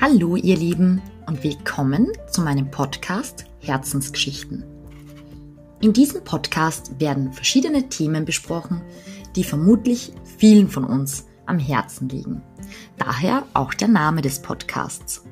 [0.00, 4.64] Hallo ihr Lieben und willkommen zu meinem Podcast Herzensgeschichten.
[5.82, 8.80] In diesem Podcast werden verschiedene Themen besprochen,
[9.36, 12.40] die vermutlich vielen von uns am Herzen liegen.
[12.96, 15.22] Daher auch der Name des Podcasts.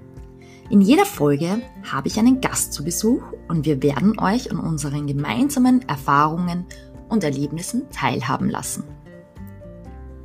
[0.68, 5.06] In jeder Folge habe ich einen Gast zu Besuch und wir werden euch an unseren
[5.06, 6.66] gemeinsamen Erfahrungen
[7.08, 8.84] und Erlebnissen teilhaben lassen.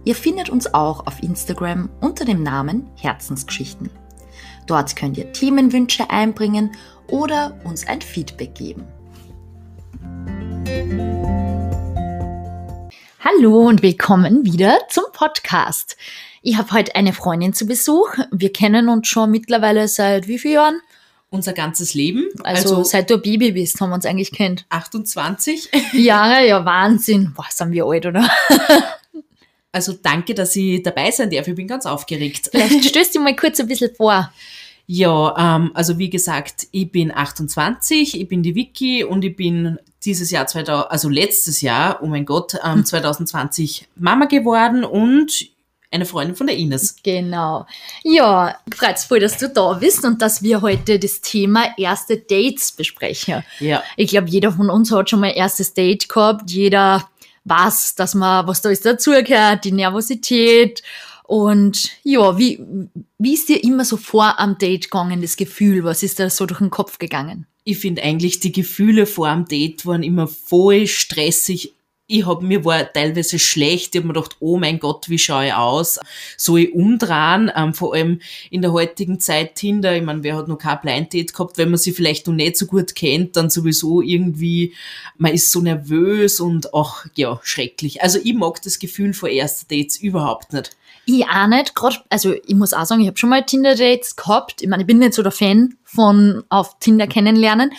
[0.04, 3.90] Ihr findet uns auch auf Instagram unter dem Namen Herzensgeschichten.
[4.68, 6.72] Dort könnt ihr Themenwünsche einbringen
[7.08, 8.88] oder uns ein Feedback geben.
[13.20, 15.98] Hallo und willkommen wieder zum Podcast.
[16.42, 18.18] Ich habe heute eine Freundin zu Besuch.
[18.32, 20.82] Wir kennen uns schon mittlerweile seit wie vielen Jahren?
[21.30, 22.30] Unser ganzes Leben.
[22.44, 24.66] Also, also seit du Baby bist, haben wir uns eigentlich kennt.
[24.70, 27.34] 28 Jahre, ja Wahnsinn.
[27.36, 28.30] Boah, sind wir alt, oder?
[29.74, 31.48] Also danke, dass ich dabei sein darf.
[31.48, 32.50] Ich bin ganz aufgeregt.
[32.52, 34.32] Vielleicht stößt du mal kurz ein bisschen vor.
[34.86, 39.80] Ja, ähm, also wie gesagt, ich bin 28, ich bin die Vicky und ich bin
[40.04, 45.48] dieses Jahr, 2000, also letztes Jahr, oh mein Gott, ähm, 2020 Mama geworden und
[45.94, 46.98] eine Freundin von der Ines.
[47.04, 47.66] Genau.
[48.04, 52.72] Ja, freut's voll, dass du da bist und dass wir heute das Thema erste Dates
[52.72, 53.44] besprechen.
[53.60, 53.84] Ja.
[53.96, 56.50] Ich glaube, jeder von uns hat schon mal ein erstes Date gehabt.
[56.50, 57.08] Jeder
[57.46, 60.82] weiß, dass man, was da ist dazugehört, die Nervosität.
[61.24, 62.64] Und ja, wie,
[63.18, 65.84] wie ist dir immer so vor am Date gegangen, das Gefühl?
[65.84, 67.48] Was ist da so durch den Kopf gegangen?
[67.64, 71.74] Ich finde eigentlich, die Gefühle vor am Date waren immer voll stressig,
[72.06, 73.96] ich hab, mir war teilweise schlecht.
[73.96, 76.00] Ich hab mir gedacht, oh mein Gott, wie schaue ich aus?
[76.38, 77.52] Soll ich umdrehen?
[77.56, 81.14] Ähm, vor allem in der heutigen Zeit Tinder, ich meine, wer hat noch kein Blind
[81.14, 84.74] Date gehabt, wenn man sie vielleicht noch nicht so gut kennt, dann sowieso irgendwie,
[85.18, 88.02] man ist so nervös und ach, ja, schrecklich.
[88.02, 90.76] Also ich mag das Gefühl vor ersten Dates überhaupt nicht.
[91.06, 94.62] Ich auch nicht, gerade, also ich muss auch sagen, ich habe schon mal Tinder-Dates gehabt.
[94.62, 97.72] Ich meine, ich bin nicht so der Fan von auf Tinder kennenlernen,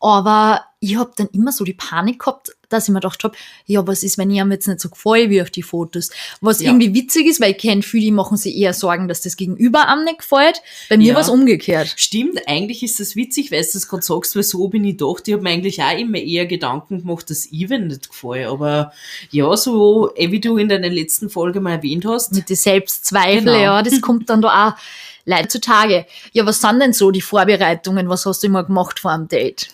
[0.00, 3.36] aber ich hab dann immer so die Panik gehabt, dass ich mir gedacht hab,
[3.66, 6.10] ja, was ist, wenn ich ihm jetzt nicht so gefällt wie auf die Fotos?
[6.40, 6.70] Was ja.
[6.70, 9.88] irgendwie witzig ist, weil ich kenne viele, die machen sich eher Sorgen, dass das Gegenüber
[9.88, 10.62] am nicht gefällt.
[10.88, 11.14] Bei mir ja.
[11.14, 11.92] war es umgekehrt.
[11.96, 15.20] Stimmt, eigentlich ist das witzig, weil du das gerade sagst, weil so bin ich doch.
[15.24, 18.46] Ich habe mir eigentlich auch immer eher Gedanken gemacht, dass ich wenn nicht gefällt.
[18.46, 18.92] Aber
[19.30, 22.32] ja, so eh wie du in deiner letzten Folge mal erwähnt hast.
[22.32, 23.58] Mit den Selbstzweifeln, genau.
[23.58, 24.80] ja, das kommt dann da auch
[25.24, 26.06] leider zutage.
[26.32, 28.08] Ja, was sind denn so die Vorbereitungen?
[28.08, 29.68] Was hast du immer gemacht vor einem Date?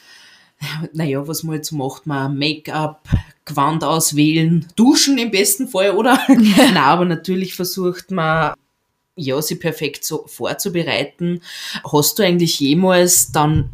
[0.92, 3.08] Naja, was man jetzt macht, man Make-up,
[3.44, 6.18] Gewand auswählen, duschen im besten Fall, oder?
[6.74, 8.54] Na, aber natürlich versucht man,
[9.14, 11.42] ja, sie perfekt so vorzubereiten.
[11.90, 13.70] Hast du eigentlich jemals dann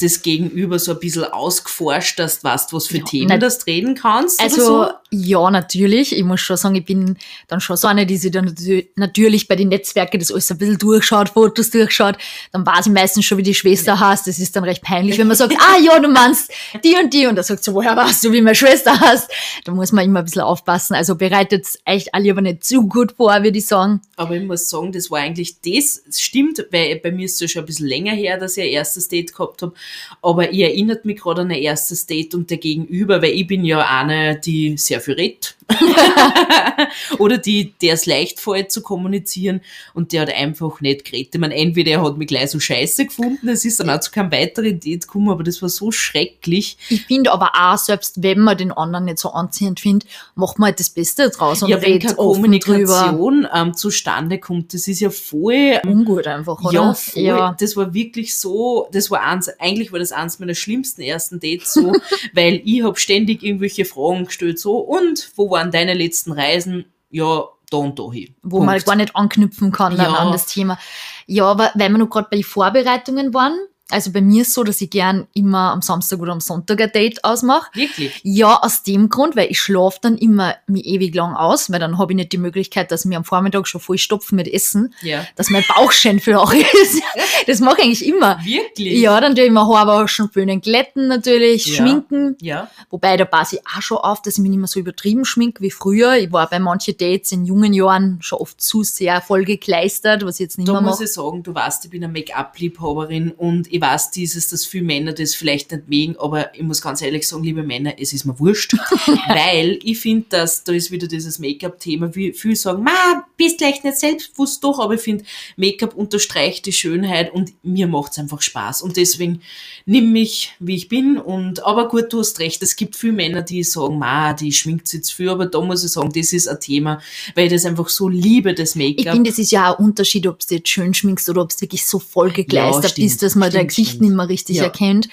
[0.00, 4.40] das Gegenüber so ein bisschen ausgeforscht hast, weißt, was für ja, Themen das reden kannst?
[4.40, 4.90] Also, so?
[5.10, 6.14] Ja, natürlich.
[6.14, 8.54] Ich muss schon sagen, ich bin dann schon so eine, die sich dann
[8.96, 12.16] natürlich bei den Netzwerken das alles ein bisschen durchschaut, Fotos durchschaut.
[12.52, 14.00] Dann weiß ich meistens schon, wie die Schwester ja.
[14.00, 14.26] heißt.
[14.26, 16.52] Das ist dann recht peinlich, wenn man sagt, ah ja, du meinst
[16.84, 17.26] die und die.
[17.26, 19.30] Und da sagt sie, woher weißt du, wie meine Schwester heißt?
[19.64, 20.94] Da muss man immer ein bisschen aufpassen.
[20.94, 24.02] Also bereitet echt alle aber nicht zu gut vor, würde ich sagen.
[24.16, 27.40] Aber ich muss sagen, das war eigentlich das, das stimmt, weil bei mir ist es
[27.40, 29.72] ja schon ein bisschen länger her, dass ich ein erstes Date gehabt habe.
[30.20, 33.64] Aber ich erinnert mich gerade an ein erstes Date und der Gegenüber, weil ich bin
[33.64, 35.56] ja eine, die sehr viel redet.
[37.18, 39.60] Oder die, der es leicht fällt zu kommunizieren
[39.94, 41.34] und der hat einfach nicht geredet.
[41.34, 44.10] Ich meine, entweder er hat mich gleich so scheiße gefunden, es ist dann auch zu
[44.10, 46.78] keinem weiteren Date gekommen, aber das war so schrecklich.
[46.88, 50.68] Ich finde aber auch, selbst wenn man den anderen nicht so anziehend findet, macht man
[50.68, 55.10] halt das Beste draus und ja, wenn keine Kommunikation ähm, zustande kommt, das ist ja
[55.10, 56.72] voll ungut einfach, oder?
[56.72, 57.22] Ja, voll.
[57.22, 57.56] Ja.
[57.58, 61.74] Das war wirklich so, das war eins, eigentlich war das eins meiner schlimmsten ersten Dates
[61.74, 61.92] so,
[62.32, 66.86] weil ich habe ständig irgendwelche Fragen gestellt, so, und wo waren deine letzten Reisen?
[67.10, 68.34] Ja, da und da hin.
[68.42, 68.66] Wo Punkt.
[68.66, 70.12] man gar nicht anknüpfen kann ja.
[70.14, 70.78] an das Thema.
[71.26, 73.58] Ja, aber weil wir noch gerade bei den Vorbereitungen waren,
[73.90, 76.92] also bei mir ist so, dass ich gern immer am Samstag oder am Sonntag ein
[76.92, 77.70] Date ausmache.
[77.72, 78.20] Wirklich?
[78.22, 81.96] Ja, aus dem Grund, weil ich schlafe dann immer mich ewig lang aus, weil dann
[81.96, 85.26] habe ich nicht die Möglichkeit, dass mir am Vormittag schon voll stopfen mit Essen, ja.
[85.36, 87.02] dass mein Bauch schön für auch ist.
[87.46, 88.38] Das mache ich eigentlich immer.
[88.44, 89.00] Wirklich?
[89.00, 91.76] Ja, dann tue ich immer Haare waschen, föhnen, glätten natürlich, ja.
[91.76, 92.36] schminken.
[92.40, 92.70] Ja.
[92.90, 95.62] Wobei da passe ich auch schon auf, dass ich mich nicht mehr so übertrieben schminke
[95.62, 96.16] wie früher.
[96.16, 100.36] Ich war bei manchen Dates in jungen Jahren schon oft zu sehr voll gekleistert, was
[100.36, 100.90] ich jetzt nicht da mehr mache.
[100.90, 104.64] Da muss ich sagen, du weißt, ich bin eine Make-up-Liebhaberin und ich weiß dieses, dass
[104.64, 108.12] viele Männer das vielleicht nicht mögen, aber ich muss ganz ehrlich sagen, liebe Männer, es
[108.12, 108.74] ist mir wurscht,
[109.28, 113.84] weil ich finde, dass da ist wieder dieses Make-up-Thema, wie viele sagen, ma, bist vielleicht
[113.84, 115.24] nicht selbstbewusst doch, aber ich finde,
[115.56, 118.82] Make-up unterstreicht die Schönheit und mir macht's einfach Spaß.
[118.82, 119.40] Und deswegen
[119.86, 121.16] nimm mich, wie ich bin.
[121.16, 124.88] Und aber gut, du hast recht, es gibt viele Männer, die sagen, ma, die schminkt
[124.88, 127.00] sich jetzt für, aber da muss ich sagen, das ist ein Thema,
[127.34, 128.98] weil ich das einfach so liebe, das Make-up.
[129.06, 131.50] Ich finde, das ist ja auch ein Unterschied, ob du jetzt schön schminkst oder ob
[131.50, 134.02] es wirklich so voll gegleistert stimmt, ist, dass man dein stimmt, Gesicht stimmt.
[134.02, 134.64] nicht mehr richtig Ja.
[134.64, 135.08] erkennt.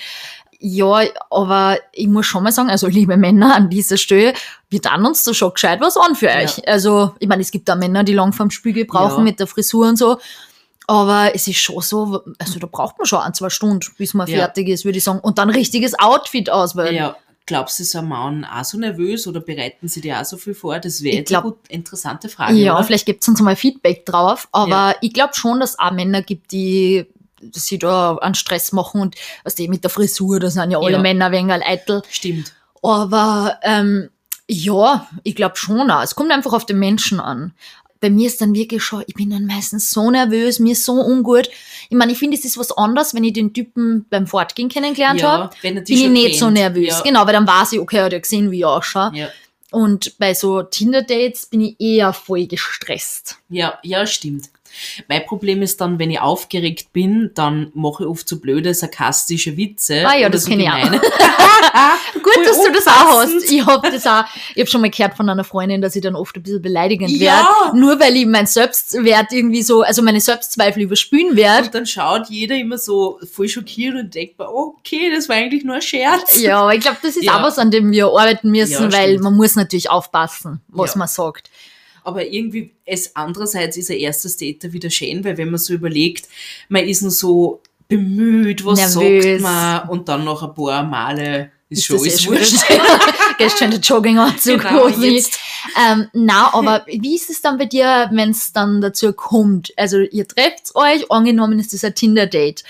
[0.67, 4.33] Ja, aber ich muss schon mal sagen, also liebe Männer an dieser Stelle,
[4.71, 6.39] wir tun uns da schon gescheit was an für Ja.
[6.39, 6.67] euch.
[6.67, 9.23] Also, ich meine, es gibt da Männer, die lang vorm Spiegel brauchen Ja.
[9.23, 10.17] mit der Frisur und so.
[10.87, 14.27] Aber es ist schon so, also da braucht man schon ein, zwei Stunden, bis man
[14.27, 14.37] Ja.
[14.37, 15.19] fertig ist, würde ich sagen.
[15.19, 16.95] Und dann richtiges Outfit auswählen.
[16.95, 17.15] Ja,
[17.45, 20.79] glaubst du, ein Mann auch so nervös oder bereiten sie dir auch so viel vor?
[20.79, 22.53] Das wäre eine interessante Frage.
[22.55, 22.83] Ja, oder?
[22.83, 26.51] vielleicht gibt's uns mal Feedback drauf, aber ich glaube schon, dass es auch Männer gibt,
[26.51, 27.05] die
[27.51, 30.91] sich da an Stress machen und was die mit der Frisur, da sind ja alle
[30.93, 30.99] Ja.
[30.99, 32.01] Männer wegen eitel.
[32.09, 32.53] Stimmt.
[32.81, 34.09] Aber ähm,
[34.47, 36.03] ja, ich glaube schon auch.
[36.03, 37.53] Es kommt einfach auf den Menschen an.
[38.01, 41.49] Bei mir ist dann wirklich schon, ich bin dann meistens so nervös, mir so ungut.
[41.89, 45.21] Ich meine, ich finde, es ist was anderes, wenn ich den Typen beim Fortgehen kennengelernt
[45.21, 45.55] Ja, habe.
[45.63, 46.57] er Bin ich nicht so kennt.
[46.57, 46.89] nervös.
[46.89, 47.01] Ja.
[47.01, 49.11] Genau, weil dann weiß ich, okay, er hat ja gesehen, wie ich ausschaue.
[49.15, 49.29] Ja.
[49.71, 53.37] Und bei so Tinder-Dates bin ich eher voll gestresst.
[53.49, 54.49] Ja, ja, stimmt.
[55.07, 59.57] Mein Problem ist dann, wenn ich aufgeregt bin, dann mache ich oft so blöde, sarkastische
[59.57, 60.03] Witze.
[60.07, 60.91] Ah ja, das so kenn ich auch.
[62.21, 63.51] Gut, Voll dass du das auch hast.
[63.51, 64.23] Ich hab das auch,
[64.53, 67.09] ich habe schon mal gehört von einer Freundin, dass ich dann oft ein bisschen beleidigend
[67.11, 67.47] Ja.
[67.65, 71.65] werde, nur weil ich mein Selbstwert irgendwie so, also meine Selbstzweifel überspülen werde.
[71.67, 75.75] Und dann schaut jeder immer so voll schockiert und denkt okay, das war eigentlich nur
[75.75, 76.39] ein Scherz.
[76.39, 77.37] Ja, aber ich glaube, das ist Ja.
[77.37, 79.23] auch was, an dem wir arbeiten müssen, Ja, weil stimmt.
[79.23, 80.99] man muss natürlich aufpassen, was Ja.
[80.99, 81.49] man sagt.
[82.05, 86.27] Aber irgendwie, es andererseits ist ein erstes Date wieder schön, weil wenn man so überlegt,
[86.69, 89.25] man ist nur so bemüht, was Nervös.
[89.25, 92.65] sagt man und dann noch ein paar Male ist, Ist schon das eh ist wurscht.
[93.37, 95.39] Gehst schon in den Jogginganzug Genau, jetzt.
[95.79, 99.73] Ähm, na, aber wie ist es dann bei dir, wenn es dann dazu kommt?
[99.75, 102.63] Also ihr trefft euch, angenommen ist das ein Tinder-Date.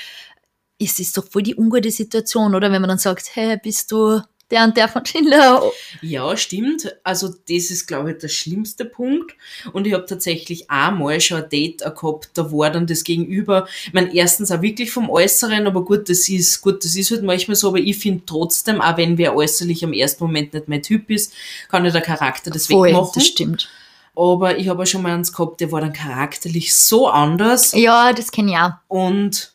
[0.77, 2.71] Ist es doch voll die ungute Situation, oder?
[2.71, 5.71] Wenn man dann sagt, hey, bist du der und der von Tinder?
[6.01, 6.95] Ja, stimmt.
[7.03, 9.35] Also das ist, glaube ich, der schlimmste Punkt.
[9.73, 13.93] Und ich habe tatsächlich einmal schon ein Date gehabt, da war dann das Gegenüber, ich
[13.93, 17.55] meine, erstens auch wirklich vom Äußeren, aber gut, das ist, gut, das ist halt manchmal
[17.55, 21.09] so, aber ich finde trotzdem, auch wenn wer äußerlich am ersten Moment nicht mein Typ
[21.09, 21.33] ist,
[21.69, 23.11] kann ja der Charakter das Voll, wegmachen.
[23.15, 23.69] das stimmt.
[24.15, 27.73] Aber ich habe auch schon mal eins gehabt, der war dann charakterlich so anders.
[27.73, 28.71] Ja, das kenne ich auch.
[28.87, 29.53] Und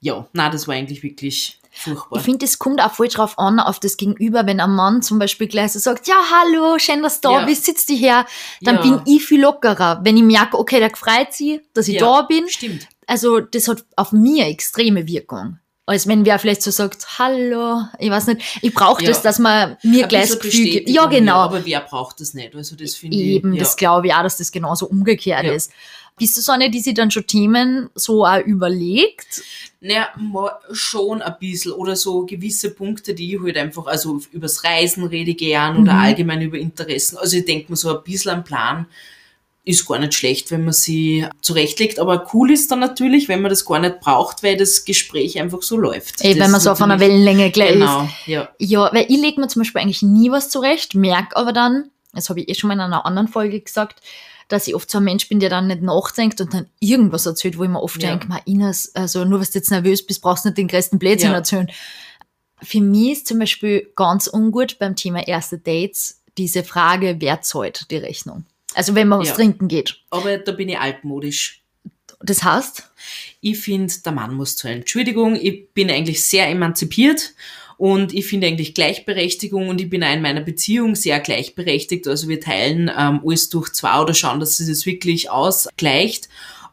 [0.00, 2.18] ja, na, das war eigentlich wirklich furchtbar.
[2.18, 5.18] Ich finde, es kommt auch voll drauf an, auf das Gegenüber, wenn ein Mann zum
[5.18, 7.44] Beispiel gleich so sagt, ja, hallo, schön, dass du da Ja.
[7.46, 8.26] bist, sitz dich her,
[8.62, 8.80] dann Ja.
[8.82, 10.00] bin ich viel lockerer.
[10.02, 12.88] Wenn ich merke, okay, der freut sich, dass ich Ja, da bin, Stimmt.
[13.06, 15.58] also das hat auf mir extreme Wirkung.
[15.86, 19.78] Als wenn wer vielleicht so sagt, hallo, ich weiß nicht, ich brauche das, dass man
[19.82, 21.36] mir Ein gleich Gefühl Ja, genau.
[21.36, 22.54] aber wer braucht das nicht?
[22.54, 23.22] Also das finde ich.
[23.22, 25.72] Eben, das glaube ich auch, dass das genauso umgekehrt ist.
[26.18, 29.42] Bist du so eine, die sich dann schon Themen so auch überlegt?
[29.80, 30.08] Naja,
[30.72, 31.72] schon ein bisschen.
[31.72, 36.00] Oder so gewisse Punkte, die ich halt einfach, also übers Reisen rede gern oder Mhm.
[36.00, 37.16] allgemein über Interessen.
[37.18, 38.86] Also ich denke mir so ein bisschen am Plan
[39.64, 41.98] ist gar nicht schlecht, wenn man sie zurechtlegt.
[41.98, 45.60] Aber cool ist dann natürlich, wenn man das gar nicht braucht, weil das Gespräch einfach
[45.60, 46.22] so läuft.
[46.22, 47.80] Ey, wenn man ist so auf einer Wellenlänge gleich ist.
[47.80, 48.48] Genau, ja.
[48.58, 52.28] Ja, weil ich lege mir zum Beispiel eigentlich nie was zurecht, merke aber dann, das
[52.30, 54.00] habe ich eh schon mal in einer anderen Folge gesagt,
[54.48, 57.58] dass ich oft so ein Mensch bin, der dann nicht nachdenkt und dann irgendwas erzählt,
[57.58, 58.08] wo ich mir oft Ja.
[58.10, 60.98] denke, ma Ines, also nur weil du jetzt nervös bist, brauchst du nicht den größten
[60.98, 61.36] Blödsinn Ja.
[61.36, 61.70] erzählen.
[62.62, 67.90] Für mich ist zum Beispiel ganz ungut beim Thema erste Dates diese Frage, wer zahlt
[67.90, 68.46] die Rechnung?
[68.74, 69.34] Also wenn man was Ja.
[69.34, 69.98] trinken geht.
[70.10, 71.62] Aber da bin ich altmodisch.
[72.20, 72.84] Das heißt,
[73.40, 74.78] Ich finde, der Mann muss zahlen.
[74.80, 77.32] Entschuldigung, ich bin eigentlich sehr emanzipiert
[77.78, 82.08] und ich finde eigentlich Gleichberechtigung und ich bin auch in meiner Beziehung sehr gleichberechtigt.
[82.08, 86.28] Also wir teilen ähm, alles durch zwei oder schauen, dass es das wirklich ausgleicht.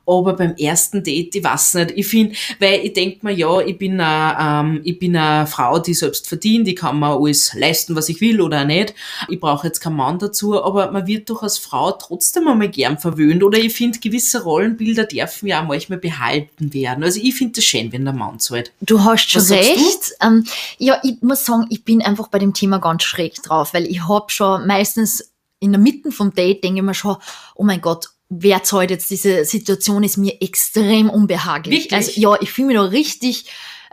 [0.06, 3.78] Aber beim ersten Date, ich weiß nicht, ich finde, weil ich denk mir, ja, ich
[3.78, 7.96] bin eine, ähm, ich bin eine Frau, die selbst verdient, die kann mir alles leisten,
[7.96, 8.94] was ich will oder nicht.
[9.30, 12.98] Ich brauche jetzt keinen Mann dazu, aber man wird doch als Frau trotzdem einmal gern
[12.98, 13.44] verwöhnt.
[13.44, 17.04] Oder ich finde, gewisse Rollenbilder dürfen ja auch manchmal behalten werden.
[17.04, 18.72] Also ich finde das schön, wenn der Mann zahlt.
[18.82, 20.14] Du hast schon Was recht.
[20.22, 20.46] Ähm,
[20.78, 24.08] ja, ich muss sagen, ich bin einfach bei dem Thema ganz schräg drauf, weil ich
[24.08, 27.18] hab schon meistens in der Mitte vom Date denke ich mir schon,
[27.56, 31.92] oh mein Gott, wer zahlt jetzt diese Situation ist mir extrem unbehaglich.
[31.92, 31.94] Wirklich?
[31.94, 33.46] Also ja, ich fühle mich da richtig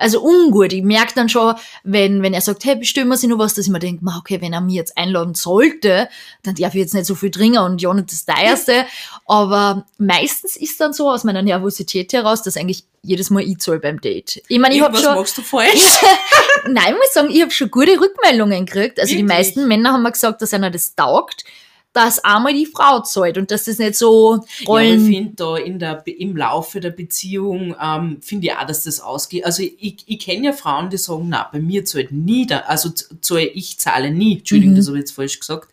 [0.03, 0.73] also ungut.
[0.73, 3.67] Ich merke dann schon, wenn, wenn er sagt, hey, bestellen wir sich noch was, dass
[3.67, 6.09] ich mir denke, okay, wenn er mich jetzt einladen sollte,
[6.43, 8.85] dann darf ich jetzt nicht so viel trinken und ja nicht das teuerste.
[9.27, 13.79] Aber meistens ist dann so aus meiner Nervosität heraus, dass eigentlich jedes Mal ich zahle
[13.79, 14.43] beim Date.
[14.49, 16.01] Ich meine, ich habe Was schon, machst du falsch?
[16.67, 18.99] Nein, ich muss sagen, ich habe schon gute Rückmeldungen gekriegt.
[18.99, 19.37] Also die Wirklich?
[19.39, 21.45] meisten Männer haben mir gesagt, dass einer das taugt.
[21.93, 24.89] Dass einmal die Frau zahlt und dass das nicht so Rollen...
[24.89, 28.85] Ja, ich finde da in der, im Laufe der Beziehung, ähm, finde ich auch, dass
[28.85, 29.45] das ausgeht.
[29.45, 32.91] Also ich, ich kenne ja Frauen, die sagen, na, bei mir zahlt nie, da, also
[32.91, 34.79] zahle ich zahle nie, Entschuldigung, mhm.
[34.79, 35.69] das habe ich jetzt falsch gesagt,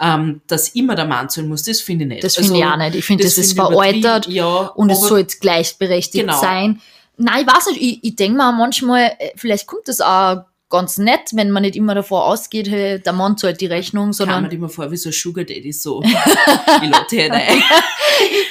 [0.00, 2.24] ähm, dass immer der Mann zahlen muss, das finde ich nicht.
[2.24, 2.94] Das finde also, ich auch nicht.
[2.96, 6.40] Ich finde, das, das ist veraltet ja, und es sollte gleichberechtigt genau.
[6.40, 6.80] sein.
[7.16, 10.98] Nein, ich weiß nicht, ich, ich denke mal manchmal, äh, vielleicht kommt das auch ganz
[10.98, 14.36] nett, wenn man nicht immer davor ausgeht, hey, der Mann zahlt die Rechnung, sondern...
[14.36, 17.62] Kann man immer vor wie so ein Sugar Daddy, so, die Leute rein.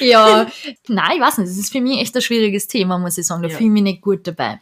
[0.00, 0.46] ja,
[0.86, 3.42] nein, ich weiß nicht, das ist für mich echt ein schwieriges Thema, muss ich sagen,
[3.42, 3.56] da ja.
[3.56, 4.60] fühle ich mich nicht gut dabei.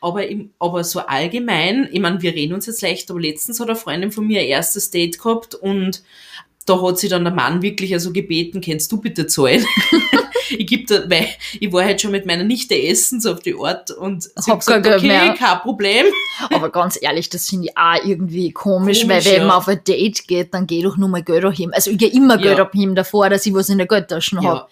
[0.00, 3.68] Aber, im, aber so allgemein, ich meine, wir reden uns jetzt leicht, aber letztens hat
[3.68, 6.02] eine Freundin von mir ein erstes Date gehabt und
[6.64, 9.66] da hat sie dann der Mann wirklich also gebeten, kennst du bitte zahlen?
[10.50, 11.28] ich gebe da, weil
[11.58, 14.60] ich war halt schon mit meiner Nichte essen, so auf die Ort und sie hat
[14.60, 15.34] gesagt, okay, mehr.
[15.34, 16.06] kein Problem.
[16.50, 19.46] Aber ganz ehrlich, das finde ich auch irgendwie komisch, komisch weil wenn ja.
[19.46, 21.72] man auf ein Date geht, dann geh doch nur mal Geld abheben.
[21.74, 22.64] Also ich gehe immer Geld ja.
[22.64, 24.42] abheben davor, dass ich was in der Geldtasche ja.
[24.42, 24.66] habe.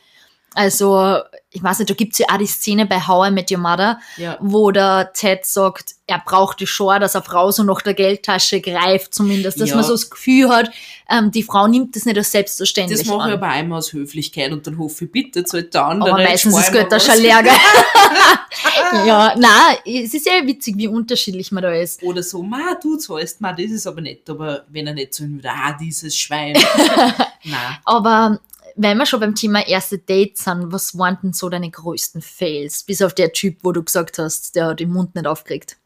[0.55, 1.19] Also,
[1.51, 3.99] ich weiß nicht, da gibt's ja auch die Szene bei How I Met Your Mother,
[4.19, 4.37] ja.
[4.41, 8.61] wo der Ted sagt, er braucht die schon, dass eine Frau so nach der Geldtasche
[8.61, 9.77] greift, zumindest, dass ja.
[9.77, 10.71] man so das Gefühl hat,
[11.11, 14.53] ähm, die Frau nimmt das nicht als selbstverständlich Das mache ich aber einmal aus Höflichkeit
[14.53, 16.13] und dann hoffe ich, bitte zahlt der andere.
[16.13, 17.43] Aber meistens ist Göttasche leer.
[19.07, 22.03] ja, nein, es ist ja witzig, wie unterschiedlich man da ist.
[22.03, 25.25] Oder so, ma, du zahlst, ma, das ist aber nicht, aber wenn er nicht so
[25.45, 26.55] ah, dieses Schwein.
[27.45, 27.79] nein.
[27.85, 28.39] Aber
[28.79, 32.85] wenn wir schon beim Thema erste Dates sind, was waren denn so deine größten Fails?
[32.85, 35.77] Bis auf der Typ, wo du gesagt hast, der hat den Mund nicht aufgeregt.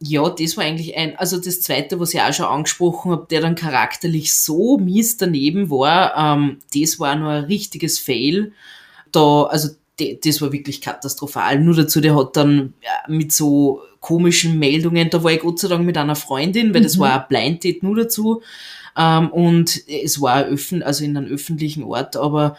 [0.00, 3.42] Ja, das war eigentlich ein, also das zweite, was ich auch schon angesprochen habe, der
[3.42, 8.52] dann charakterlich so mies daneben war, ähm, das war nur ein richtiges Fail.
[9.12, 11.60] Da, also das war wirklich katastrophal.
[11.60, 12.74] Nur dazu, der hat dann
[13.08, 16.84] mit so komischen Meldungen, da war ich Gott sei Dank mit einer Freundin, weil mhm.
[16.84, 18.42] das war ein Blind Date nur dazu.
[18.96, 22.56] Ähm, und es war öffn also in einem öffentlichen Ort, aber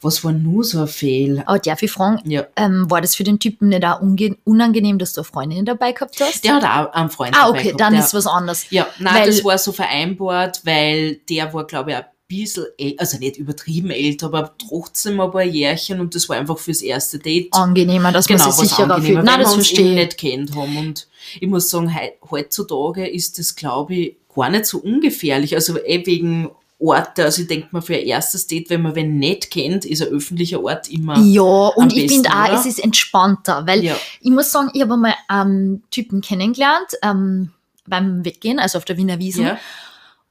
[0.00, 1.42] was war nur so ein Fehl?
[1.46, 2.46] Aber darf ich fragen, ja.
[2.56, 4.00] ähm, war das für den Typen nicht auch
[4.44, 6.44] unangenehm, dass du eine Freundin dabei gehabt hast?
[6.44, 7.80] Der hat auch einen Freund ah, dabei okay, gehabt.
[7.80, 8.66] dann der, ist was anderes.
[8.70, 11.96] Ja, nein, weil, das war so vereinbart, weil der war, glaube ich,
[12.28, 12.66] bisschen,
[12.98, 17.18] also nicht übertrieben älter, aber trotzdem ein paar Jährchen und das war einfach fürs erste
[17.18, 17.52] Date.
[17.52, 19.24] Angenehmer, dass genau, man sich sicherer fühlt.
[19.24, 19.94] Nein, das verstehe ich.
[19.94, 21.08] nicht kennt haben und
[21.40, 21.92] ich muss sagen,
[22.30, 25.54] heutzutage ist das, glaube ich, gar nicht so ungefährlich.
[25.54, 27.24] Also eh wegen Orte.
[27.24, 30.08] Also ich denke mal, für ein erstes Date, wenn man wen nicht kennt, ist ein
[30.08, 31.18] öffentlicher Ort immer.
[31.18, 33.96] Ja, und ich finde auch, es ist entspannter, weil ja.
[34.20, 37.52] ich muss sagen, ich habe mal einen Typen kennengelernt ähm,
[37.86, 39.44] beim Weggehen, also auf der Wiener Wiesn.
[39.44, 39.58] Ja.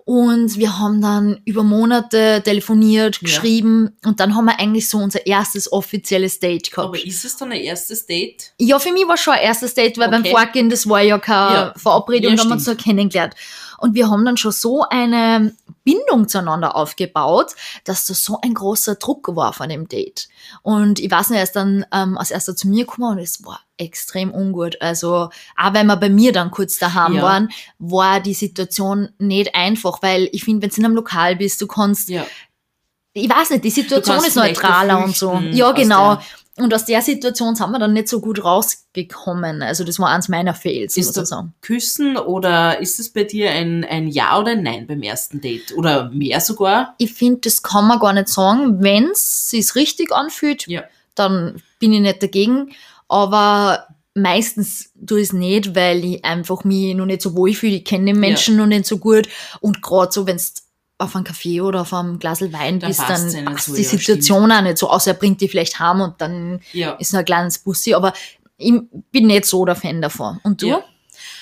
[0.07, 4.09] Und wir haben dann über Monate telefoniert, geschrieben ja.
[4.09, 6.87] und dann haben wir eigentlich so unser erstes offizielles Date gehabt.
[6.87, 8.53] Aber ist es dann ein erstes Date?
[8.57, 10.21] Ja, für mich war schon ein erstes Date, weil okay.
[10.21, 11.73] beim Vorgehen, das war ja keine ja.
[11.75, 13.35] Verabredung, ja, da haben wir uns so kennengelernt.
[13.77, 15.53] Und wir haben dann schon so eine
[15.83, 17.55] Bindung zueinander aufgebaut,
[17.85, 20.27] dass da so ein großer Druck war von dem Date.
[20.61, 23.45] Und ich weiß nicht, er ist dann ähm, als erster zu mir gekommen und es
[23.45, 24.81] war extrem ungut.
[24.81, 27.21] Also, auch wenn wir bei mir dann kurz daheim ja.
[27.21, 31.61] waren, war die Situation nicht einfach, weil ich finde, wenn du in einem Lokal bist,
[31.61, 32.25] du kannst ja
[33.19, 35.41] ich weiß nicht, die Situation ist neutraler und so.
[35.51, 36.19] Ja, genau.
[36.57, 39.61] Und aus der Situation sind wir dann nicht so gut rausgekommen.
[39.61, 40.97] Also das war eins meiner Fails.
[40.97, 45.03] Ist das Küssen oder ist es bei dir ein, ein Ja oder ein Nein beim
[45.03, 45.73] ersten Date?
[45.77, 46.95] Oder mehr sogar?
[46.97, 48.81] Ich finde, das kann man gar nicht sagen.
[48.81, 50.83] Wenn es sich richtig anfühlt, ja.
[51.13, 52.71] dann bin ich nicht dagegen.
[53.07, 57.75] Aber meistens tue ich es nicht, weil ich einfach mich noch nicht so wohl fühle.
[57.75, 58.61] Ich kenne den Menschen ja.
[58.61, 59.29] noch nicht so gut.
[59.61, 60.66] Und gerade so, wenn es
[60.99, 63.89] auf einem Kaffee oder auf einem Glas Wein dann bist, dann passt so, die ja,
[63.89, 64.53] Situation stimmt.
[64.53, 66.93] auch nicht so, außer er bringt die vielleicht heim und dann ja.
[66.93, 68.13] ist nur ein kleines Bussi, aber
[68.57, 68.73] ich
[69.11, 70.39] bin nicht so der Fan davon.
[70.43, 70.67] Und du?
[70.67, 70.83] Ja.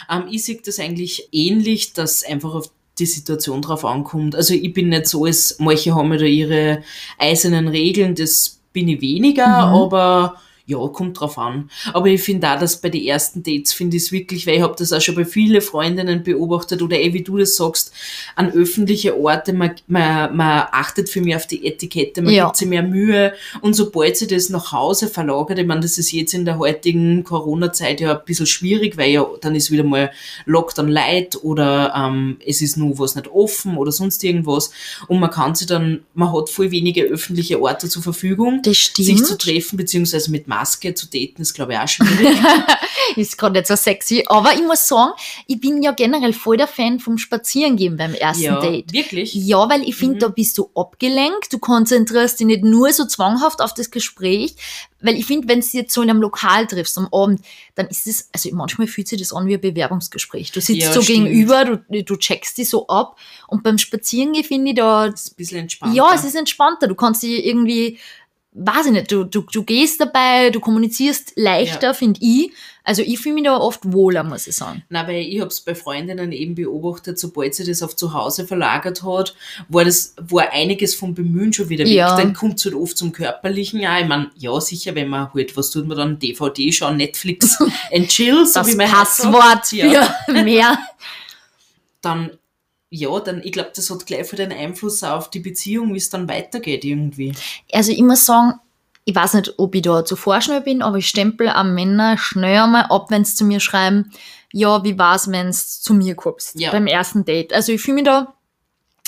[0.09, 2.69] Ähm, ich sehe das eigentlich ähnlich, dass einfach auf
[2.99, 4.35] die Situation drauf ankommt.
[4.35, 6.83] Also ich bin nicht so, als manche haben ja da ihre
[7.17, 9.73] eisernen Regeln, das bin ich weniger, mhm.
[9.73, 10.35] aber
[10.67, 11.69] ja, kommt drauf an.
[11.93, 14.61] Aber ich finde auch, dass bei den ersten Dates finde ich es wirklich, weil ich
[14.61, 17.93] habe das auch schon bei vielen Freundinnen beobachtet oder eh, wie du das sagst,
[18.35, 22.45] an öffentliche Orte, man, man, man achtet für mich auf die Etikette, man ja.
[22.45, 26.11] gibt sich mehr Mühe und sobald sie das nach Hause verlagert, ich meine, das ist
[26.11, 30.11] jetzt in der heutigen Corona-Zeit ja ein bisschen schwierig, weil ja dann ist wieder mal
[30.45, 34.71] Lockdown light oder ähm, es ist nur was nicht offen oder sonst irgendwas
[35.07, 39.37] und man kann sich dann, man hat voll wenige öffentliche Orte zur Verfügung, sich zu
[39.37, 42.37] treffen, beziehungsweise mit Maske zu daten ist, glaube ich, auch schwierig.
[43.15, 44.23] ist gerade nicht so sexy.
[44.27, 45.11] Aber ich muss sagen,
[45.47, 48.93] ich bin ja generell voll der Fan vom Spazierengehen beim ersten ja, Date.
[48.93, 49.33] wirklich?
[49.35, 50.19] Ja, weil ich finde, Mhm.
[50.19, 54.55] da bist du abgelenkt, du konzentrierst dich nicht nur so zwanghaft auf das Gespräch,
[55.01, 57.41] weil ich finde, wenn du jetzt so in einem Lokal triffst am Abend,
[57.75, 60.51] dann ist es, also manchmal fühlt sich das an wie ein Bewerbungsgespräch.
[60.51, 61.25] Du sitzt Ja, so stimmt.
[61.27, 65.31] gegenüber, du, du checkst dich so ab und beim Spazierengehen finde ich da, Das ist
[65.33, 65.95] ein bisschen entspannter.
[65.95, 67.99] ja, es ist entspannter, du kannst dich irgendwie,
[68.57, 72.51] weiß ich nicht, du, du, du gehst dabei, du kommunizierst leichter, finde ich.
[72.85, 74.83] Also ich fühle mich da oft wohler, muss ich sagen.
[74.89, 78.45] Na, weil ich habe es bei Freundinnen eben beobachtet, sobald sie das auf zu Hause
[78.45, 79.35] verlagert hat,
[79.69, 81.93] war das, war einiges vom Bemühen schon wieder weg.
[81.93, 82.15] Ja.
[82.15, 83.99] Dann kommt es halt oft zum Körperlichen auch.
[83.99, 86.19] Ich meine, ja, sicher, wenn man halt, was tut man dann?
[86.19, 87.57] DVD schauen, Netflix
[87.91, 88.89] and chill, so Das wie mein.
[88.89, 90.15] Passwort Ja.
[90.25, 90.77] für mehr.
[92.01, 92.31] Dann,
[92.89, 95.97] ja, dann, ich glaube, das hat gleich für den Einfluss auch auf die Beziehung, wie
[95.97, 97.33] es dann weitergeht irgendwie.
[97.71, 98.59] Also ich muss sagen,
[99.05, 102.61] ich weiß nicht, ob ich da zu vorschnell bin, aber ich stempel am Männer schnell
[102.61, 104.11] einmal ab, wenn sie zu mir schreiben,
[104.51, 106.71] ja, wie war's, wenn's zu mir kommst, Ja.
[106.71, 107.53] beim ersten Date.
[107.53, 108.33] Also ich fühle mich da,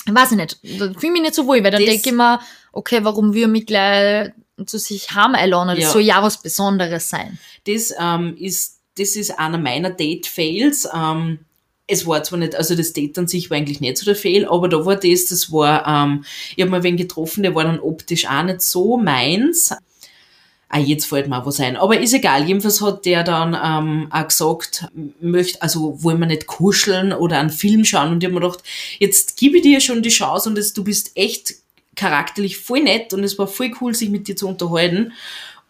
[0.06, 0.58] weiß ich nicht,
[0.98, 2.40] fühle mich nicht so wohl, weil dann denke ich mir,
[2.72, 4.30] okay, warum wir mich gleich
[4.66, 5.68] zu sich haben einladen?
[5.76, 5.90] Das Ja.
[5.90, 7.38] soll ja was Besonderes sein.
[7.66, 10.88] Das ähm, ist, das ist einer meiner Date-Fails.
[10.94, 11.40] Ähm,
[11.88, 14.46] es war zwar nicht, also das Date an sich war eigentlich nicht so der Fail,
[14.46, 17.80] aber da war das, das war, ähm, ich habe mal wen getroffen, der war dann
[17.80, 19.74] optisch auch nicht so meins.
[20.70, 21.78] Ah, jetzt fällt mir auch was ein.
[21.78, 22.46] Aber ist egal.
[22.46, 24.86] Jedenfalls hat der dann ähm, auch gesagt,
[25.18, 28.12] möchte, also wollen wir nicht kuscheln oder einen Film schauen.
[28.12, 28.62] Und ich habe mir gedacht,
[28.98, 31.54] jetzt gebe ich dir schon die Chance und das, du bist echt
[31.96, 35.12] charakterlich voll nett und es war voll cool, sich mit dir zu unterhalten.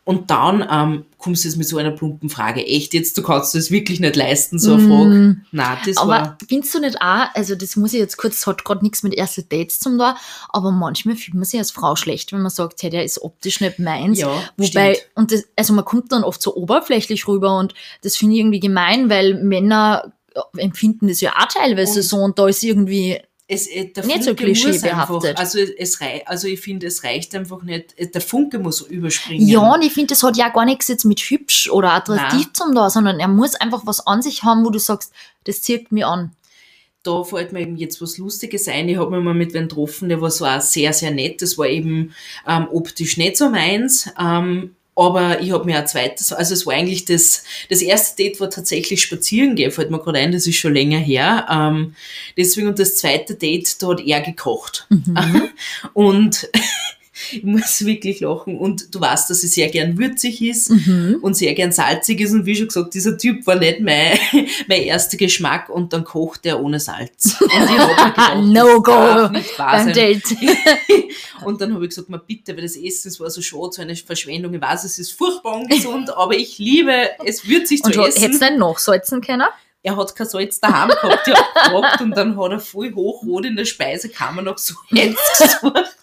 [0.09, 2.65] Und dann ähm, kommst du jetzt mit so einer plumpen Frage.
[2.65, 5.11] Echt jetzt, du kannst das wirklich nicht leisten, so eine Frage.
[5.11, 5.45] Mm.
[5.53, 6.39] Nein, das Aber war...
[6.49, 9.13] findest du nicht auch, also das muss ich jetzt kurz, das hat gerade nichts mit
[9.13, 10.17] ersten Dates zum da,
[10.49, 13.61] aber manchmal fühlt man sich als Frau schlecht, wenn man sagt, hey, der ist optisch
[13.61, 14.19] nicht meins.
[14.19, 15.11] Ja, Wobei, stimmt.
[15.15, 18.61] und das, also man kommt dann oft so oberflächlich rüber und das finde ich irgendwie
[18.61, 20.11] gemein, weil Männer
[20.57, 23.21] empfinden das ja auch teilweise Und- so und da ist irgendwie,
[23.51, 25.31] Es, äh, der Nicht so Funke muss klischeebehaftet.
[25.31, 29.49] einfach, also, es also ich finde, es reicht einfach nicht, äh, der Funke muss überspringen.
[29.49, 32.55] ja, und ich finde, das hat ja gar nichts jetzt mit hübsch oder attraktiv Nein.
[32.55, 35.13] zum da, sondern er muss einfach was an sich haben, wo du sagst,
[35.45, 36.33] das zieht mich an.
[37.03, 38.89] da fällt mir eben jetzt was Lustiges ein.
[38.89, 41.41] Ich habe mich mal mit wem getroffen, der war so auch sehr, sehr nett.
[41.41, 42.15] Das war eben
[42.47, 44.11] ähm, optisch nicht so meins.
[44.21, 48.41] Ähm, aber ich habe mir ein zweites, also es war eigentlich das, das erste Date
[48.41, 51.47] war tatsächlich spazieren gehen, fällt mir gerade ein, das ist schon länger her.
[51.51, 51.95] Ähm,
[52.37, 54.89] deswegen und das zweite Date, da hat er gekocht.
[55.95, 56.49] Und
[57.33, 58.59] ich muss wirklich lachen.
[58.59, 61.19] Und du weißt, dass sie sehr gern würzig ist Mhm.
[61.23, 62.33] und sehr gern salzig ist.
[62.33, 64.19] Und wie schon gesagt, dieser Typ war nicht mein,
[64.69, 67.37] mein erster Geschmack und dann kocht er ohne Salz.
[67.41, 69.93] Und ich hab gedacht, No go beim.
[69.93, 70.23] Date.
[71.45, 73.95] Und dann habe ich gesagt, mal bitte, weil das Essen, war so schade, so eine
[73.95, 74.53] Verschwendung.
[74.55, 76.93] Ich weiß, es ist furchtbar ungesund, aber ich liebe
[77.25, 78.33] es, würzig zu Und hättest essen.
[78.41, 79.47] du nicht nachsalzen können?
[79.85, 83.45] Er hat kein Salz daheim gehabt, ich hab gefragt und dann hat er voll hochrot
[83.47, 84.77] in der Speisekammer noch Salz
[85.39, 85.97] gesucht.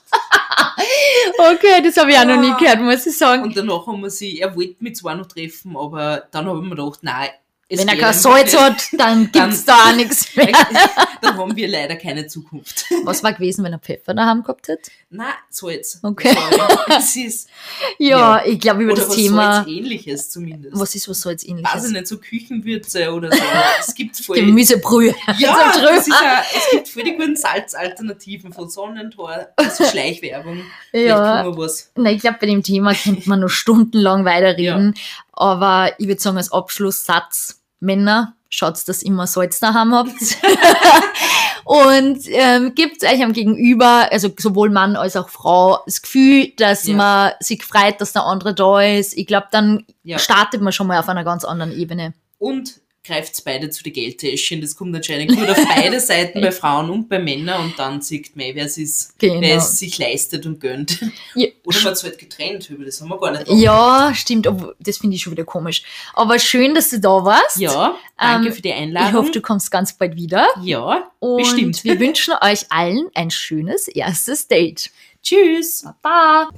[1.38, 3.43] Okay, das habe ich auch noch nie gehört, muss ich sagen.
[3.43, 6.63] Und danach haben wir sie, er wollte mich zwar noch treffen, aber dann habe ich
[6.63, 7.29] mir gedacht, nein,
[7.67, 10.47] es Wenn er kein Salz hat, dann Dann- gibt's da auch nichts mehr.
[11.21, 12.86] dann haben wir leider keine Zukunft.
[13.06, 14.91] Was war gewesen, wenn er Pfeffer daheim gehabt hätte?
[15.10, 15.99] Nein, Salz.
[16.04, 16.36] Okay.
[16.89, 17.49] Es ist,
[17.97, 18.45] Ja, Ja.
[18.45, 19.54] ich glaube über oder das was Thema.
[19.56, 20.78] Salz ähnliches zumindest.
[20.80, 21.89] Was ist was Salz ähnliches?
[21.89, 23.41] nicht, so Küchenwürze oder so.
[23.80, 25.15] Es gibt voll, Gemüsebrühe.
[25.39, 29.47] ja, das ist ja, es gibt voll die guten Salzalternativen von Sonnentor.
[29.56, 30.62] Das ist Schleichwerbung.
[30.91, 31.43] Vielleicht Ja.
[31.45, 31.91] wir was.
[31.95, 34.93] Na, ich glaube, bei dem Thema könnte man noch stundenlang weiterreden.
[35.35, 40.11] Aber ich würde sagen, als Abschlusssatz, Männer, schaut, dass ihr immer Salz daheim habt.
[41.63, 46.85] Und ähm, gibt euch am Gegenüber, also sowohl Mann als auch Frau, das Gefühl, dass
[46.85, 46.95] Ja.
[46.95, 49.17] man sich freut, dass der andere da ist.
[49.17, 50.19] Ich glaube, dann Ja.
[50.19, 52.13] startet man schon mal auf einer ganz anderen Ebene.
[52.37, 54.61] Und greift beide zu die Geldtäschchen.
[54.61, 57.65] Das kommt anscheinend gut auf beide Seiten, bei Frauen und bei Männern.
[57.65, 59.41] Und dann sieht man, wer es ist, Genau.
[59.41, 60.99] wer es sich leistet und gönnt.
[61.35, 63.60] Ja, Oder wird getrennt, über das haben wir gar nicht gedacht.
[63.60, 64.47] ja stimmt,
[64.80, 65.84] das finde ich schon wieder komisch.
[66.13, 67.58] Aber schön, dass du da warst.
[67.58, 69.13] Ja, danke Ähm, für die Ich Einladung.
[69.13, 70.47] hoffe, du kommst ganz bald wieder.
[70.62, 71.84] ja, Und bestimmt.
[71.84, 74.91] wir wünschen euch allen ein schönes erstes Date.
[75.23, 75.86] Tschüss.
[76.01, 76.49] Baba!